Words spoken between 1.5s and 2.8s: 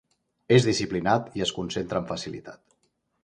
concentra amb facilitat.